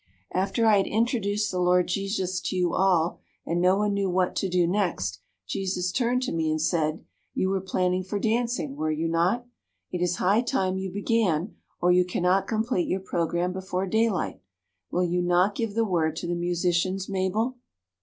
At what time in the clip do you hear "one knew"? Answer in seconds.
3.77-4.09